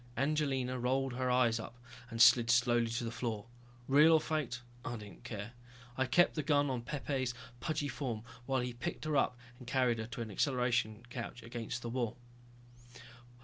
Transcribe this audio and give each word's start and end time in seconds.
Angelina 0.17 0.79
rolled 0.79 1.13
her 1.13 1.29
eyes 1.29 1.59
up 1.59 1.77
and 2.09 2.19
slid 2.19 2.49
slowly 2.49 2.87
to 2.87 3.03
the 3.03 3.11
floor. 3.11 3.45
Real 3.87 4.13
or 4.13 4.19
faked, 4.19 4.63
I 4.83 4.95
didn't 4.97 5.23
care. 5.23 5.51
I 5.95 6.07
kept 6.07 6.33
the 6.33 6.41
gun 6.41 6.71
on 6.71 6.81
Pepe's 6.81 7.35
pudgy 7.59 7.87
form 7.87 8.23
while 8.47 8.61
he 8.61 8.73
picked 8.73 9.05
her 9.05 9.15
up 9.15 9.37
and 9.59 9.67
carried 9.67 9.99
her 9.99 10.07
to 10.07 10.21
an 10.23 10.31
acceleration 10.31 11.05
couch 11.11 11.43
against 11.43 11.83
the 11.83 11.89
wall. 11.91 12.17